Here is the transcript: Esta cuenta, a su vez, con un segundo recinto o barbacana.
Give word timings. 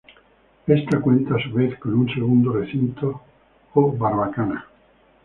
Esta 0.65 0.99
cuenta, 0.99 1.35
a 1.35 1.43
su 1.43 1.51
vez, 1.53 1.77
con 1.77 1.93
un 1.93 2.09
segundo 2.11 2.51
recinto 2.53 3.21
o 3.75 3.91
barbacana. 3.95 4.65